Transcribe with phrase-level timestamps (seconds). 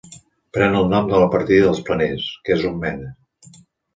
[0.57, 3.13] Pren el nom de la partida dels Planers, que és on mena.